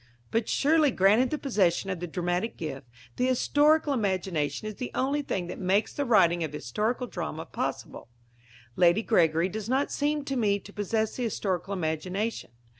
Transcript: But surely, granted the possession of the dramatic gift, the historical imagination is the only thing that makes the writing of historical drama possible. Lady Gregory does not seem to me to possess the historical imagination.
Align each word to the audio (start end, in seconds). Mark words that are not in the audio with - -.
But 0.31 0.49
surely, 0.49 0.89
granted 0.89 1.29
the 1.29 1.37
possession 1.37 1.91
of 1.91 1.99
the 1.99 2.07
dramatic 2.07 2.57
gift, 2.57 2.87
the 3.17 3.27
historical 3.27 3.93
imagination 3.93 4.67
is 4.67 4.73
the 4.77 4.89
only 4.95 5.21
thing 5.21 5.45
that 5.45 5.59
makes 5.59 5.93
the 5.93 6.05
writing 6.05 6.43
of 6.43 6.53
historical 6.53 7.05
drama 7.05 7.45
possible. 7.45 8.07
Lady 8.75 9.03
Gregory 9.03 9.47
does 9.47 9.69
not 9.69 9.91
seem 9.91 10.25
to 10.25 10.35
me 10.35 10.57
to 10.57 10.73
possess 10.73 11.17
the 11.17 11.23
historical 11.25 11.71
imagination. 11.71 12.49